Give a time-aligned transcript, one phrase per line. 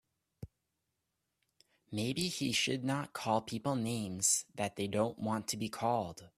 [1.91, 6.23] Maybe he should not call people names that they don't want to be called.